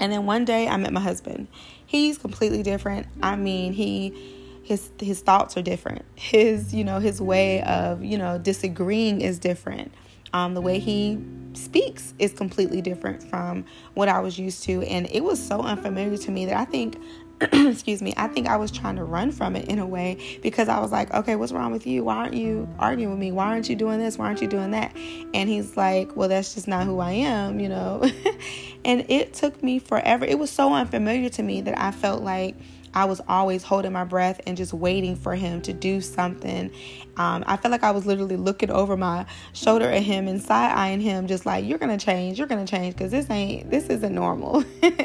And 0.00 0.12
then 0.12 0.26
one 0.26 0.44
day 0.44 0.68
I 0.68 0.76
met 0.76 0.92
my 0.92 1.00
husband. 1.00 1.48
He's 1.86 2.18
completely 2.18 2.62
different. 2.62 3.06
I 3.22 3.36
mean, 3.36 3.72
he 3.72 4.14
his 4.62 4.90
his 5.00 5.20
thoughts 5.20 5.56
are 5.56 5.62
different. 5.62 6.04
His, 6.14 6.74
you 6.74 6.84
know, 6.84 6.98
his 6.98 7.20
way 7.20 7.62
of, 7.62 8.04
you 8.04 8.18
know, 8.18 8.38
disagreeing 8.38 9.20
is 9.20 9.38
different. 9.38 9.92
Um, 10.34 10.52
the 10.52 10.60
way 10.60 10.78
he 10.78 11.18
speaks 11.54 12.12
is 12.18 12.34
completely 12.34 12.82
different 12.82 13.22
from 13.22 13.64
what 13.94 14.08
I 14.08 14.20
was 14.20 14.38
used 14.38 14.62
to. 14.64 14.82
And 14.82 15.08
it 15.10 15.24
was 15.24 15.44
so 15.44 15.62
unfamiliar 15.62 16.18
to 16.18 16.30
me 16.30 16.44
that 16.46 16.56
I 16.56 16.66
think 16.66 16.98
excuse 17.40 18.02
me, 18.02 18.12
I 18.16 18.26
think 18.26 18.48
I 18.48 18.56
was 18.56 18.72
trying 18.72 18.96
to 18.96 19.04
run 19.04 19.30
from 19.30 19.54
it 19.54 19.68
in 19.68 19.78
a 19.78 19.86
way 19.86 20.38
because 20.42 20.68
I 20.68 20.80
was 20.80 20.90
like, 20.90 21.14
okay, 21.14 21.36
what's 21.36 21.52
wrong 21.52 21.70
with 21.70 21.86
you? 21.86 22.02
Why 22.02 22.16
aren't 22.16 22.34
you 22.34 22.68
arguing 22.80 23.10
with 23.10 23.20
me? 23.20 23.30
Why 23.30 23.46
aren't 23.46 23.68
you 23.68 23.76
doing 23.76 24.00
this? 24.00 24.18
Why 24.18 24.26
aren't 24.26 24.42
you 24.42 24.48
doing 24.48 24.72
that? 24.72 24.92
And 25.34 25.48
he's 25.48 25.76
like, 25.76 26.16
well, 26.16 26.28
that's 26.28 26.54
just 26.54 26.66
not 26.66 26.84
who 26.84 26.98
I 26.98 27.12
am, 27.12 27.60
you 27.60 27.68
know? 27.68 28.02
and 28.84 29.04
it 29.08 29.34
took 29.34 29.62
me 29.62 29.78
forever. 29.78 30.24
It 30.24 30.38
was 30.38 30.50
so 30.50 30.72
unfamiliar 30.72 31.28
to 31.30 31.42
me 31.42 31.60
that 31.62 31.78
I 31.78 31.90
felt 31.90 32.22
like, 32.22 32.56
I 32.94 33.04
was 33.04 33.20
always 33.28 33.62
holding 33.62 33.92
my 33.92 34.04
breath 34.04 34.40
and 34.46 34.56
just 34.56 34.72
waiting 34.72 35.16
for 35.16 35.34
him 35.34 35.60
to 35.62 35.72
do 35.72 36.00
something. 36.00 36.70
Um, 37.16 37.44
I 37.46 37.56
felt 37.56 37.72
like 37.72 37.84
I 37.84 37.90
was 37.90 38.06
literally 38.06 38.36
looking 38.36 38.70
over 38.70 38.96
my 38.96 39.26
shoulder 39.52 39.90
at 39.90 40.02
him 40.02 40.28
and 40.28 40.42
side 40.42 40.72
eyeing 40.72 41.00
him, 41.00 41.26
just 41.26 41.46
like, 41.46 41.64
You're 41.64 41.78
gonna 41.78 41.98
change, 41.98 42.38
you're 42.38 42.46
gonna 42.46 42.66
change, 42.66 42.94
because 42.94 43.10
this 43.10 43.28
ain't, 43.30 43.70
this 43.70 43.88
isn't 43.88 44.14
normal. 44.14 44.64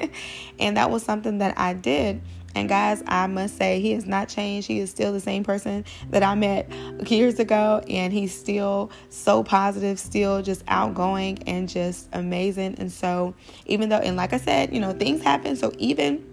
and 0.59 0.77
that 0.77 0.89
was 0.89 1.03
something 1.03 1.39
that 1.39 1.57
I 1.57 1.73
did. 1.73 2.21
And 2.55 2.69
guys, 2.69 3.03
I 3.07 3.27
must 3.27 3.57
say, 3.57 3.79
he 3.79 3.91
has 3.93 4.05
not 4.05 4.29
changed. 4.29 4.67
He 4.67 4.79
is 4.79 4.89
still 4.89 5.11
the 5.11 5.19
same 5.19 5.43
person 5.43 5.85
that 6.11 6.23
I 6.23 6.35
met 6.35 6.71
years 7.09 7.39
ago, 7.39 7.81
and 7.89 8.13
he's 8.13 8.37
still 8.37 8.91
so 9.09 9.43
positive, 9.43 9.99
still 9.99 10.41
just 10.41 10.63
outgoing 10.67 11.41
and 11.47 11.67
just 11.67 12.09
amazing. 12.13 12.75
And 12.77 12.91
so, 12.91 13.33
even 13.65 13.89
though, 13.89 13.97
and 13.97 14.15
like 14.15 14.33
I 14.33 14.37
said, 14.37 14.73
you 14.73 14.79
know, 14.79 14.93
things 14.93 15.23
happen. 15.23 15.55
So, 15.55 15.71
even 15.77 16.23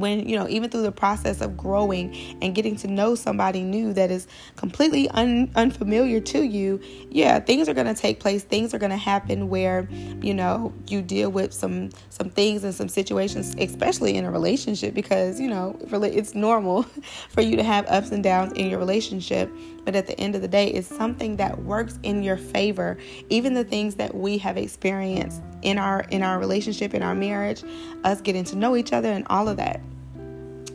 when 0.00 0.28
you 0.28 0.36
know 0.36 0.48
even 0.48 0.70
through 0.70 0.82
the 0.82 0.92
process 0.92 1.40
of 1.40 1.56
growing 1.56 2.14
and 2.42 2.54
getting 2.54 2.76
to 2.76 2.88
know 2.88 3.14
somebody 3.14 3.62
new 3.62 3.92
that 3.92 4.10
is 4.10 4.26
completely 4.56 5.08
un- 5.10 5.50
unfamiliar 5.54 6.20
to 6.20 6.42
you 6.42 6.80
yeah 7.10 7.38
things 7.40 7.68
are 7.68 7.74
going 7.74 7.86
to 7.86 7.94
take 7.94 8.20
place. 8.20 8.42
Things 8.44 8.74
are 8.74 8.78
going 8.78 8.90
to 8.90 8.96
happen 8.96 9.48
where 9.48 9.88
you 10.20 10.34
know 10.34 10.72
you 10.86 11.02
deal 11.02 11.30
with 11.30 11.52
some 11.52 11.90
some 12.10 12.30
things 12.30 12.64
and 12.64 12.74
some 12.74 12.88
situations 12.88 13.54
especially 13.58 14.16
in 14.16 14.24
a 14.24 14.30
relationship 14.30 14.94
because 14.94 15.40
you 15.40 15.48
know 15.48 15.76
it's 15.80 16.34
normal 16.34 16.82
for 17.30 17.40
you 17.40 17.56
to 17.56 17.62
have 17.62 17.86
ups 17.86 18.10
and 18.10 18.22
downs 18.22 18.52
in 18.54 18.68
your 18.68 18.78
relationship 18.78 19.50
but 19.84 19.94
at 19.94 20.06
the 20.06 20.18
end 20.20 20.34
of 20.34 20.42
the 20.42 20.48
day 20.48 20.68
it's 20.68 20.88
something 20.88 21.36
that 21.36 21.62
works 21.62 21.98
in 22.02 22.22
your 22.22 22.36
favor 22.36 22.96
even 23.28 23.54
the 23.54 23.64
things 23.64 23.94
that 23.96 24.14
we 24.14 24.38
have 24.38 24.56
experienced 24.56 25.42
in 25.62 25.78
our 25.78 26.00
in 26.10 26.22
our 26.22 26.38
relationship 26.38 26.94
in 26.94 27.02
our 27.02 27.14
marriage 27.14 27.62
us 28.04 28.20
getting 28.20 28.44
to 28.44 28.56
know 28.56 28.76
each 28.76 28.92
other 28.92 29.10
and 29.10 29.26
all 29.28 29.48
of 29.48 29.56
that 29.56 29.80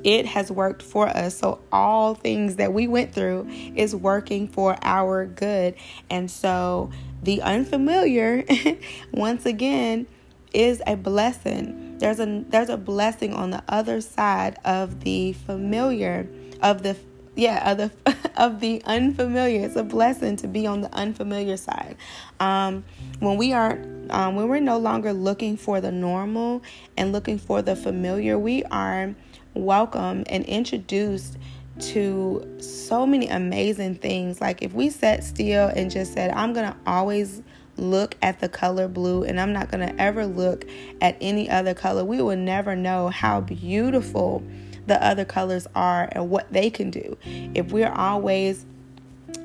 it 0.03 0.25
has 0.25 0.51
worked 0.51 0.81
for 0.81 1.07
us. 1.07 1.37
So, 1.37 1.59
all 1.71 2.15
things 2.15 2.55
that 2.55 2.71
we 2.73 2.87
went 2.87 3.13
through 3.13 3.47
is 3.75 3.95
working 3.95 4.47
for 4.47 4.77
our 4.81 5.25
good. 5.25 5.75
And 6.09 6.31
so, 6.31 6.89
the 7.21 7.41
unfamiliar, 7.41 8.45
once 9.11 9.45
again, 9.45 10.07
is 10.53 10.81
a 10.87 10.95
blessing. 10.95 11.97
There's 11.97 12.19
a 12.19 12.45
there's 12.47 12.69
a 12.69 12.77
blessing 12.77 13.33
on 13.33 13.51
the 13.51 13.63
other 13.67 14.01
side 14.01 14.57
of 14.63 15.01
the 15.01 15.33
familiar 15.33 16.27
of 16.61 16.83
the 16.83 16.95
yeah 17.39 17.72
of 17.72 17.77
the 17.77 17.91
of 18.38 18.60
the 18.60 18.81
unfamiliar. 18.86 19.65
It's 19.65 19.75
a 19.75 19.84
blessing 19.84 20.36
to 20.38 20.48
be 20.48 20.67
on 20.67 20.81
the 20.81 20.93
unfamiliar 20.93 21.58
side. 21.58 21.98
Um, 22.39 22.84
when 23.19 23.38
we 23.38 23.53
are 23.53 23.79
um, 24.10 24.36
when 24.36 24.48
we're 24.48 24.60
no 24.60 24.77
longer 24.77 25.13
looking 25.13 25.58
for 25.58 25.81
the 25.81 25.91
normal 25.91 26.62
and 26.98 27.12
looking 27.12 27.38
for 27.38 27.62
the 27.62 27.75
familiar, 27.75 28.38
we 28.38 28.63
are 28.65 29.15
welcome 29.53 30.24
and 30.27 30.46
introduced 30.46 31.38
to 31.79 32.58
so 32.60 33.05
many 33.05 33.27
amazing 33.29 33.96
things. 33.96 34.41
Like 34.41 34.62
if 34.62 34.74
we 34.74 34.89
sat 34.89 35.24
still 35.24 35.67
and 35.67 35.89
just 35.89 36.13
said, 36.13 36.31
I'm 36.31 36.53
to 36.53 36.75
always 36.86 37.41
look 37.77 38.15
at 38.22 38.41
the 38.41 38.50
color 38.50 38.89
blue 38.89 39.24
and 39.24 39.39
I'm 39.39 39.53
not 39.53 39.72
going 39.72 39.88
to 39.88 40.01
ever 40.01 40.25
look 40.25 40.65
at 41.00 41.15
any 41.22 41.50
other 41.50 41.74
color, 41.74 42.03
we 42.03 42.22
will 42.22 42.36
never 42.36 42.75
know 42.75 43.08
how 43.08 43.39
beautiful 43.39 44.43
the 44.88 45.03
other 45.03 45.25
colors 45.25 45.67
are 45.75 46.09
and 46.12 46.29
what 46.29 46.51
they 46.51 46.69
can 46.69 46.89
do. 46.89 47.17
If 47.53 47.71
we're 47.71 47.91
always 47.91 48.65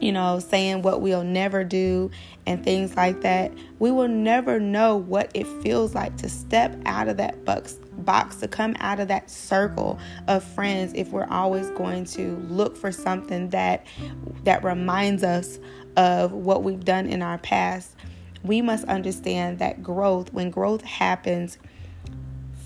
you 0.00 0.12
know, 0.12 0.38
saying 0.38 0.82
what 0.82 1.00
we'll 1.00 1.24
never 1.24 1.64
do 1.64 2.10
and 2.46 2.62
things 2.64 2.96
like 2.96 3.20
that, 3.22 3.52
we 3.78 3.90
will 3.90 4.08
never 4.08 4.60
know 4.60 4.96
what 4.96 5.30
it 5.34 5.46
feels 5.62 5.94
like 5.94 6.16
to 6.18 6.28
step 6.28 6.76
out 6.86 7.08
of 7.08 7.16
that 7.16 7.44
box, 7.44 7.74
box 7.98 8.36
to 8.36 8.48
come 8.48 8.76
out 8.80 9.00
of 9.00 9.08
that 9.08 9.30
circle 9.30 9.98
of 10.28 10.42
friends 10.42 10.92
if 10.94 11.08
we're 11.10 11.28
always 11.28 11.70
going 11.70 12.04
to 12.04 12.36
look 12.48 12.76
for 12.76 12.92
something 12.92 13.50
that 13.50 13.86
that 14.44 14.62
reminds 14.64 15.22
us 15.22 15.58
of 15.96 16.32
what 16.32 16.62
we've 16.62 16.84
done 16.84 17.06
in 17.06 17.22
our 17.22 17.38
past. 17.38 17.94
We 18.42 18.60
must 18.60 18.84
understand 18.84 19.58
that 19.60 19.82
growth, 19.82 20.32
when 20.32 20.50
growth 20.50 20.82
happens, 20.82 21.56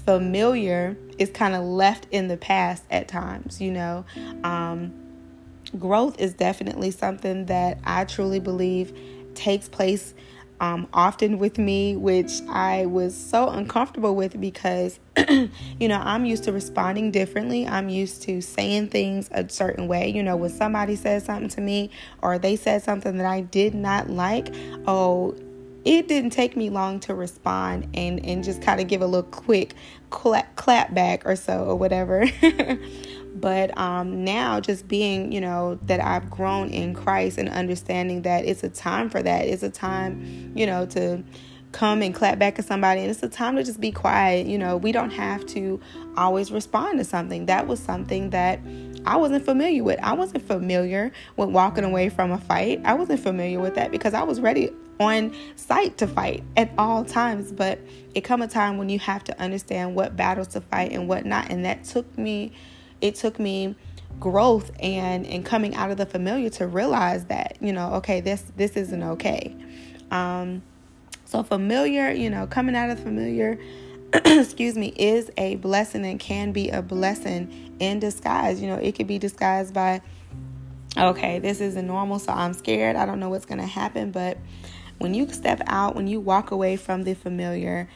familiar 0.04 0.96
is 1.18 1.30
kind 1.30 1.54
of 1.54 1.64
left 1.64 2.06
in 2.10 2.28
the 2.28 2.37
past 2.37 2.84
at 2.90 3.08
times, 3.08 3.60
you 3.60 3.70
know. 3.70 4.04
Um, 4.44 4.92
growth 5.78 6.20
is 6.20 6.34
definitely 6.34 6.90
something 6.90 7.46
that 7.46 7.78
I 7.84 8.04
truly 8.04 8.40
believe 8.40 8.96
takes 9.34 9.68
place 9.68 10.14
um, 10.60 10.88
often 10.92 11.38
with 11.38 11.58
me, 11.58 11.96
which 11.96 12.40
I 12.48 12.87
was 12.87 13.16
so 13.16 13.48
uncomfortable 13.48 14.16
with 14.16 14.40
because, 14.40 14.98
you 15.28 15.88
know, 15.88 16.00
I'm 16.02 16.25
used 16.25 16.44
to 16.44 16.52
responding 16.52 17.10
differently. 17.10 17.66
I'm 17.66 17.88
used 17.88 18.22
to 18.22 18.40
saying 18.40 18.88
things 18.88 19.28
a 19.30 19.48
certain 19.48 19.87
way. 19.87 20.08
You 20.08 20.22
know, 20.22 20.37
when 20.37 20.50
somebody 20.50 20.96
says 20.96 21.25
something 21.25 21.48
to 21.50 21.60
me 21.60 21.90
or 22.22 22.38
they 22.38 22.56
said 22.56 22.82
something 22.82 23.18
that 23.18 23.26
I 23.26 23.42
did 23.42 23.75
not 23.75 24.10
like, 24.10 24.52
oh, 24.87 25.37
it 25.85 26.08
didn't 26.08 26.30
take 26.30 26.56
me 26.56 26.70
long 26.70 27.00
to 27.00 27.14
respond 27.14 27.88
and, 27.94 28.25
and 28.25 28.44
just 28.44 28.62
kind 28.62 28.80
of 28.80 28.88
give 28.88 29.00
a 29.00 29.06
little 29.06 29.30
quick 29.30 29.75
clap, 30.11 30.56
clap 30.56 30.92
back 30.94 31.25
or 31.26 31.37
so 31.37 31.64
or 31.64 31.76
whatever. 31.76 32.26
But 33.40 33.76
um, 33.78 34.25
now, 34.25 34.58
just 34.58 34.88
being, 34.88 35.30
you 35.30 35.40
know, 35.40 35.78
that 35.82 36.00
I've 36.00 36.28
grown 36.28 36.70
in 36.70 36.92
Christ 36.94 37.38
and 37.38 37.49
understanding 37.49 38.23
that 38.23 38.44
it's 38.44 38.64
a 38.64 38.68
time 38.68 39.11
for 39.11 39.23
that. 39.23 39.47
It's 39.47 39.62
a 39.62 39.70
time, 39.70 40.52
you 40.56 40.66
know, 40.66 40.87
to 40.87 41.23
come 41.70 42.02
and 42.02 42.14
clap 42.14 42.38
back 42.38 42.58
at 42.58 42.64
somebody 42.64 43.02
and 43.02 43.11
it's 43.11 43.23
a 43.23 43.28
time 43.28 43.54
to 43.54 43.62
just 43.62 43.78
be 43.78 43.92
quiet 43.92 44.47
you 44.47 44.56
know 44.56 44.78
we 44.78 44.90
don't 44.90 45.11
have 45.11 45.44
to 45.44 45.78
always 46.16 46.50
respond 46.50 46.99
to 46.99 47.04
something 47.04 47.44
that 47.44 47.66
was 47.66 47.78
something 47.78 48.30
that 48.30 48.58
i 49.06 49.16
wasn't 49.16 49.44
familiar 49.44 49.82
with 49.84 49.98
i 50.02 50.12
wasn't 50.12 50.42
familiar 50.46 51.12
with 51.36 51.48
walking 51.48 51.84
away 51.84 52.08
from 52.08 52.30
a 52.30 52.38
fight. 52.38 52.80
I 52.84 52.94
wasn't 52.94 53.20
familiar 53.20 53.60
with 53.60 53.74
that 53.76 53.90
because 53.90 54.14
i 54.14 54.22
was 54.22 54.40
ready 54.40 54.70
on 55.00 55.34
sight 55.56 55.98
to 55.98 56.06
fight 56.06 56.42
at 56.56 56.70
all 56.78 57.04
times. 57.04 57.52
But 57.52 57.78
it 58.14 58.22
come 58.22 58.42
a 58.42 58.48
time 58.48 58.78
when 58.78 58.88
you 58.88 58.98
have 58.98 59.24
to 59.24 59.40
understand 59.40 59.94
what 59.94 60.16
battles 60.16 60.48
to 60.48 60.60
fight 60.60 60.92
and 60.92 61.08
what 61.08 61.24
not. 61.24 61.50
And 61.50 61.64
that 61.64 61.84
took 61.84 62.18
me 62.18 62.52
it 63.00 63.14
took 63.14 63.38
me 63.38 63.76
growth 64.18 64.70
and 64.80 65.26
and 65.26 65.44
coming 65.44 65.74
out 65.74 65.90
of 65.90 65.96
the 65.96 66.06
familiar 66.06 66.50
to 66.50 66.66
realize 66.66 67.26
that 67.26 67.56
you 67.60 67.72
know 67.72 67.94
okay 67.94 68.20
this 68.20 68.42
this 68.56 68.76
isn't 68.76 69.02
okay. 69.02 69.54
Um 70.10 70.62
so 71.24 71.42
familiar 71.42 72.10
you 72.10 72.30
know 72.30 72.46
coming 72.46 72.74
out 72.74 72.90
of 72.90 72.98
familiar 72.98 73.58
excuse 74.24 74.76
me 74.76 74.92
is 74.96 75.30
a 75.36 75.56
blessing 75.56 76.04
and 76.06 76.18
can 76.18 76.52
be 76.52 76.70
a 76.70 76.80
blessing 76.80 77.76
in 77.78 77.98
disguise 77.98 78.60
you 78.60 78.66
know 78.66 78.76
it 78.76 78.94
could 78.94 79.06
be 79.06 79.18
disguised 79.18 79.74
by 79.74 80.00
okay 80.96 81.38
this 81.38 81.60
isn't 81.60 81.86
normal 81.86 82.18
so 82.18 82.32
i'm 82.32 82.54
scared 82.54 82.96
i 82.96 83.04
don't 83.04 83.20
know 83.20 83.28
what's 83.28 83.44
going 83.44 83.60
to 83.60 83.66
happen 83.66 84.10
but 84.10 84.38
when 84.98 85.14
you 85.14 85.28
step 85.28 85.60
out 85.66 85.94
when 85.94 86.06
you 86.06 86.20
walk 86.20 86.50
away 86.50 86.76
from 86.76 87.02
the 87.02 87.14
familiar 87.14 87.88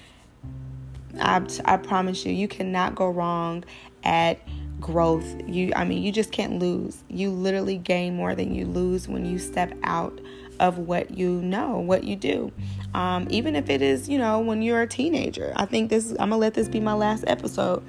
I, 1.21 1.47
I 1.65 1.77
promise 1.77 2.25
you 2.25 2.33
you 2.33 2.49
cannot 2.49 2.95
go 2.95 3.09
wrong 3.09 3.65
at 4.03 4.41
growth. 4.81 5.41
You 5.47 5.73
I 5.75 5.85
mean, 5.85 6.03
you 6.03 6.13
just 6.13 6.33
can't 6.33 6.59
lose. 6.59 7.05
You 7.09 7.31
literally 7.31 7.79
gain 7.79 8.17
more 8.17 8.35
than 8.35 8.55
you 8.55 8.67
lose 8.67 9.09
when 9.09 9.25
you 9.25 9.39
step 9.39 9.73
out 9.85 10.19
of 10.61 10.79
what 10.79 11.17
you 11.17 11.31
know, 11.43 11.79
what 11.79 12.05
you 12.05 12.17
do. 12.17 12.53
Um, 12.95 13.27
even 13.31 13.57
if 13.57 13.71
it 13.71 13.83
is, 13.83 14.09
you 14.09 14.19
know, 14.19 14.41
when 14.41 14.63
you're 14.63 14.83
a 14.83 14.87
teenager. 14.87 15.53
I 15.57 15.67
think 15.67 15.91
this, 15.91 16.15
I'm 16.19 16.31
to 16.31 16.37
let 16.37 16.55
this 16.55 16.69
be 16.69 16.81
my 16.81 16.95
last 16.95 17.25
episode. 17.27 17.83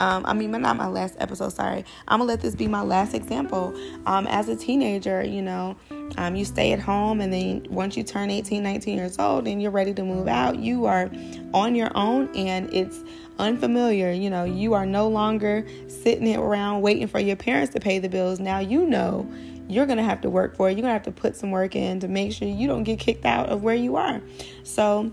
Um, 0.00 0.24
I 0.26 0.32
mean, 0.32 0.52
not 0.52 0.76
my 0.76 0.86
last 0.86 1.16
episode, 1.18 1.52
sorry. 1.52 1.84
I'm 2.06 2.20
to 2.20 2.24
let 2.24 2.40
this 2.40 2.54
be 2.54 2.68
my 2.68 2.82
last 2.82 3.14
example. 3.14 3.74
Um, 4.06 4.26
as 4.28 4.48
a 4.48 4.54
teenager, 4.54 5.24
you 5.24 5.42
know, 5.42 5.76
um, 6.16 6.36
you 6.36 6.44
stay 6.44 6.72
at 6.72 6.78
home, 6.78 7.20
and 7.20 7.32
then 7.32 7.66
once 7.68 7.96
you 7.96 8.04
turn 8.04 8.30
18, 8.30 8.62
19 8.62 8.96
years 8.96 9.18
old, 9.18 9.48
and 9.48 9.60
you're 9.60 9.72
ready 9.72 9.92
to 9.94 10.04
move 10.04 10.28
out, 10.28 10.58
you 10.58 10.86
are 10.86 11.10
on 11.52 11.74
your 11.74 11.90
own, 11.96 12.28
and 12.36 12.72
it's 12.72 13.02
unfamiliar. 13.40 14.12
You 14.12 14.30
know, 14.30 14.44
you 14.44 14.74
are 14.74 14.86
no 14.86 15.08
longer 15.08 15.66
sitting 15.88 16.34
around 16.36 16.82
waiting 16.82 17.08
for 17.08 17.18
your 17.18 17.36
parents 17.36 17.72
to 17.74 17.80
pay 17.80 17.98
the 17.98 18.08
bills. 18.08 18.38
Now 18.38 18.60
you 18.60 18.86
know 18.86 19.28
you're 19.68 19.86
going 19.86 19.98
to 19.98 20.04
have 20.04 20.22
to 20.22 20.30
work 20.30 20.56
for 20.56 20.68
it. 20.68 20.72
You're 20.72 20.82
going 20.82 20.90
to 20.90 20.94
have 20.94 21.02
to 21.04 21.12
put 21.12 21.36
some 21.36 21.50
work 21.50 21.76
in 21.76 22.00
to 22.00 22.08
make 22.08 22.32
sure 22.32 22.48
you 22.48 22.66
don't 22.66 22.84
get 22.84 22.98
kicked 22.98 23.24
out 23.24 23.48
of 23.48 23.62
where 23.62 23.74
you 23.74 23.96
are. 23.96 24.20
So, 24.64 25.12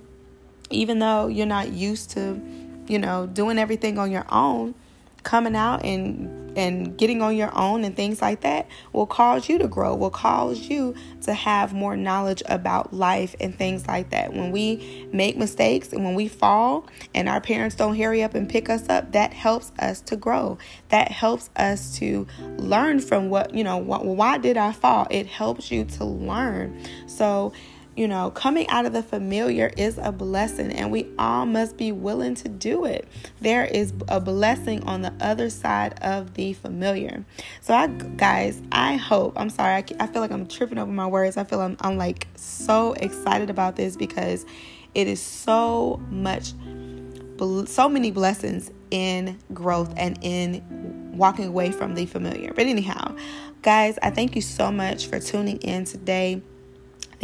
even 0.69 0.99
though 0.99 1.27
you're 1.27 1.45
not 1.45 1.71
used 1.71 2.11
to, 2.11 2.41
you 2.87 2.97
know, 2.97 3.27
doing 3.27 3.59
everything 3.59 3.99
on 3.99 4.11
your 4.11 4.25
own, 4.29 4.73
coming 5.23 5.55
out 5.55 5.83
and 5.83 6.44
and 6.55 6.97
getting 6.97 7.21
on 7.21 7.35
your 7.35 7.55
own 7.57 7.83
and 7.83 7.95
things 7.95 8.21
like 8.21 8.41
that 8.41 8.67
will 8.93 9.05
cause 9.05 9.49
you 9.49 9.57
to 9.57 9.67
grow, 9.67 9.95
will 9.95 10.09
cause 10.09 10.69
you 10.69 10.95
to 11.21 11.33
have 11.33 11.73
more 11.73 11.95
knowledge 11.95 12.41
about 12.47 12.93
life 12.93 13.35
and 13.39 13.55
things 13.55 13.87
like 13.87 14.09
that. 14.11 14.33
When 14.33 14.51
we 14.51 15.07
make 15.11 15.37
mistakes 15.37 15.93
and 15.93 16.03
when 16.03 16.15
we 16.15 16.27
fall 16.27 16.87
and 17.13 17.27
our 17.27 17.41
parents 17.41 17.75
don't 17.75 17.97
hurry 17.97 18.23
up 18.23 18.35
and 18.35 18.49
pick 18.49 18.69
us 18.69 18.89
up, 18.89 19.11
that 19.11 19.33
helps 19.33 19.71
us 19.79 20.01
to 20.01 20.15
grow. 20.15 20.57
That 20.89 21.11
helps 21.11 21.49
us 21.55 21.97
to 21.97 22.27
learn 22.57 22.99
from 22.99 23.29
what, 23.29 23.53
you 23.53 23.63
know, 23.63 23.77
why 23.77 24.37
did 24.37 24.57
I 24.57 24.71
fall? 24.71 25.07
It 25.09 25.27
helps 25.27 25.71
you 25.71 25.85
to 25.85 26.05
learn. 26.05 26.81
So, 27.07 27.53
you 27.95 28.09
know, 28.09 28.29
coming 28.31 28.67
out 28.67 28.85
of 28.85 28.91
the 28.91 29.01
familiar 29.01 29.71
is 29.77 29.97
a 29.97 30.11
blessing, 30.11 30.71
and 30.71 30.91
we 30.91 31.07
all 31.17 31.45
must 31.45 31.77
be 31.77 31.93
willing 31.93 32.35
to 32.35 32.49
do 32.49 32.83
it. 32.83 33.07
There 33.39 33.63
is 33.63 33.93
a 34.09 34.19
blessing 34.19 34.83
on 34.83 35.01
the 35.01 35.13
other 35.21 35.49
side 35.49 35.97
of 36.01 36.33
the 36.33 36.53
familiar. 36.53 37.23
So, 37.61 37.73
I, 37.73 37.87
guys, 37.87 38.61
I 38.71 38.95
hope, 38.95 39.33
I'm 39.37 39.49
sorry, 39.49 39.75
I, 39.75 39.85
I 40.01 40.07
feel 40.07 40.21
like 40.21 40.31
I'm 40.31 40.45
tripping 40.45 40.77
over 40.77 40.91
my 40.91 41.07
words. 41.07 41.37
I 41.37 41.45
feel 41.45 41.61
I'm, 41.61 41.77
I'm 41.79 41.97
like 41.97 42.27
so 42.35 42.93
excited 42.93 43.49
about 43.49 43.77
this 43.77 43.95
because 43.95 44.45
it 44.93 45.07
is 45.07 45.21
so 45.21 46.01
much, 46.09 46.53
so 47.65 47.87
many 47.87 48.11
blessings 48.11 48.71
in 48.91 49.39
growth 49.53 49.93
and 49.95 50.19
in 50.21 51.13
walking 51.17 51.45
away 51.47 51.71
from 51.71 51.95
the 51.95 52.05
familiar. 52.05 52.51
But, 52.53 52.65
anyhow, 52.65 53.15
guys, 53.61 53.97
I 54.03 54.09
thank 54.09 54.35
you 54.35 54.41
so 54.41 54.69
much 54.69 55.07
for 55.07 55.17
tuning 55.17 55.59
in 55.59 55.85
today. 55.85 56.41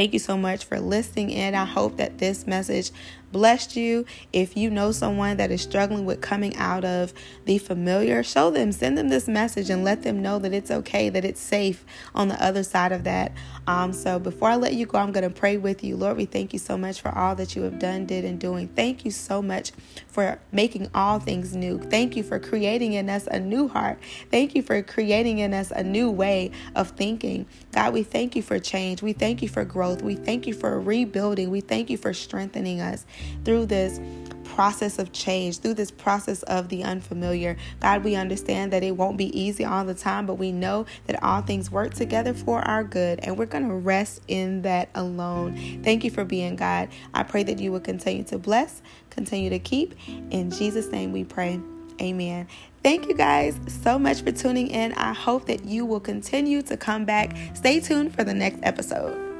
Thank 0.01 0.13
you 0.13 0.19
so 0.19 0.35
much 0.35 0.65
for 0.65 0.79
listening 0.79 1.29
in. 1.29 1.53
I 1.53 1.63
hope 1.63 1.97
that 1.97 2.17
this 2.17 2.47
message 2.47 2.89
blessed 3.31 3.75
you. 3.75 4.05
If 4.33 4.57
you 4.57 4.69
know 4.69 4.91
someone 4.91 5.37
that 5.37 5.51
is 5.51 5.61
struggling 5.61 6.05
with 6.05 6.21
coming 6.21 6.55
out 6.57 6.83
of 6.83 7.13
the 7.45 7.57
familiar, 7.57 8.23
show 8.23 8.51
them, 8.51 8.71
send 8.71 8.97
them 8.97 9.09
this 9.09 9.27
message 9.27 9.69
and 9.69 9.83
let 9.83 10.03
them 10.03 10.21
know 10.21 10.39
that 10.39 10.53
it's 10.53 10.71
okay, 10.71 11.09
that 11.09 11.25
it's 11.25 11.39
safe 11.39 11.85
on 12.13 12.27
the 12.27 12.43
other 12.43 12.63
side 12.63 12.91
of 12.91 13.03
that. 13.05 13.31
Um, 13.67 13.93
so 13.93 14.19
before 14.19 14.49
I 14.49 14.55
let 14.55 14.73
you 14.73 14.85
go, 14.85 14.97
I'm 14.97 15.11
going 15.11 15.23
to 15.23 15.29
pray 15.29 15.57
with 15.57 15.83
you. 15.83 15.95
Lord, 15.95 16.17
we 16.17 16.25
thank 16.25 16.53
you 16.53 16.59
so 16.59 16.77
much 16.77 17.01
for 17.01 17.15
all 17.15 17.35
that 17.35 17.55
you 17.55 17.61
have 17.63 17.79
done, 17.79 18.05
did, 18.05 18.25
and 18.25 18.39
doing. 18.39 18.67
Thank 18.69 19.05
you 19.05 19.11
so 19.11 19.41
much 19.41 19.71
for 20.07 20.39
making 20.51 20.89
all 20.93 21.19
things 21.19 21.55
new. 21.55 21.77
Thank 21.77 22.15
you 22.15 22.23
for 22.23 22.39
creating 22.39 22.93
in 22.93 23.09
us 23.09 23.27
a 23.27 23.39
new 23.39 23.67
heart. 23.67 23.99
Thank 24.29 24.55
you 24.55 24.61
for 24.61 24.81
creating 24.81 25.39
in 25.39 25.53
us 25.53 25.71
a 25.71 25.83
new 25.83 26.09
way 26.09 26.51
of 26.75 26.89
thinking. 26.91 27.45
God, 27.71 27.93
we 27.93 28.03
thank 28.03 28.35
you 28.35 28.41
for 28.41 28.59
change. 28.59 29.01
We 29.01 29.13
thank 29.13 29.41
you 29.41 29.47
for 29.47 29.63
growth. 29.91 30.03
We 30.03 30.15
thank 30.15 30.47
you 30.47 30.53
for 30.53 30.79
rebuilding. 30.79 31.49
We 31.49 31.61
thank 31.61 31.89
you 31.89 31.97
for 31.97 32.13
strengthening 32.13 32.81
us 32.81 33.05
through 33.43 33.67
this 33.67 33.99
process 34.43 34.99
of 34.99 35.13
change, 35.13 35.59
through 35.59 35.75
this 35.75 35.91
process 35.91 36.43
of 36.43 36.67
the 36.69 36.83
unfamiliar. 36.83 37.55
God, 37.79 38.03
we 38.03 38.15
understand 38.15 38.73
that 38.73 38.83
it 38.83 38.97
won't 38.97 39.17
be 39.17 39.37
easy 39.39 39.63
all 39.63 39.85
the 39.85 39.93
time, 39.93 40.25
but 40.25 40.35
we 40.35 40.51
know 40.51 40.85
that 41.07 41.21
all 41.23 41.41
things 41.41 41.71
work 41.71 41.93
together 41.93 42.33
for 42.33 42.59
our 42.61 42.83
good, 42.83 43.19
and 43.23 43.37
we're 43.37 43.45
going 43.45 43.67
to 43.67 43.73
rest 43.73 44.21
in 44.27 44.61
that 44.63 44.89
alone. 44.93 45.81
Thank 45.83 46.03
you 46.03 46.11
for 46.11 46.25
being 46.25 46.55
God. 46.55 46.89
I 47.13 47.23
pray 47.23 47.43
that 47.43 47.59
you 47.59 47.71
will 47.71 47.79
continue 47.79 48.23
to 48.25 48.37
bless, 48.37 48.81
continue 49.09 49.49
to 49.49 49.59
keep. 49.59 49.95
In 50.31 50.51
Jesus' 50.51 50.91
name 50.91 51.11
we 51.11 51.23
pray. 51.23 51.59
Amen. 52.01 52.47
Thank 52.83 53.07
you 53.07 53.13
guys 53.13 53.59
so 53.83 53.99
much 53.99 54.21
for 54.21 54.31
tuning 54.31 54.67
in. 54.67 54.91
I 54.93 55.13
hope 55.13 55.45
that 55.45 55.65
you 55.65 55.85
will 55.85 55.99
continue 55.99 56.61
to 56.63 56.75
come 56.75 57.05
back. 57.05 57.37
Stay 57.53 57.79
tuned 57.79 58.15
for 58.15 58.23
the 58.23 58.33
next 58.33 58.59
episode. 58.63 59.30